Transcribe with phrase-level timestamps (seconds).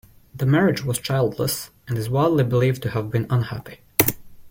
[0.33, 3.81] The marriage was childless, and is widely believed to have been unhappy.